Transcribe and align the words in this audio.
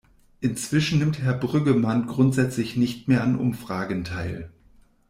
Inzwischen 0.39 0.97
nimmt 0.97 1.19
Herr 1.21 1.35
Brüggemann 1.35 2.07
grundsätzlich 2.07 2.75
nicht 2.75 3.07
mehr 3.07 3.21
an 3.21 3.35
Umfragen 3.35 4.03
teil. 4.03 4.51